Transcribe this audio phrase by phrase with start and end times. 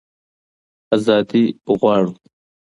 [0.95, 1.43] ازادي
[1.79, 2.11] غواړو.